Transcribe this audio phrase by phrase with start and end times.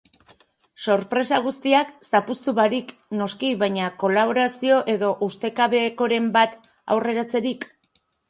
[0.93, 6.57] Sorpresa guztiak zapuztu barik, noski, baina kolaborazio edo ustekabekoren bat
[6.97, 7.69] aurreratzerik?